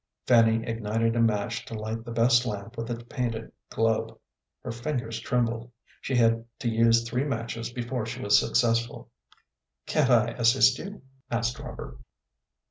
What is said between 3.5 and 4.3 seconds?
globe.